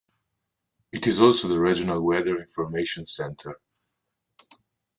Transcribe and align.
It 0.91 1.05
is 1.05 1.19
also 1.19 1.47
the 1.47 1.59
regional 1.59 2.01
weather 2.01 2.39
information 2.41 3.05
center. 3.05 3.61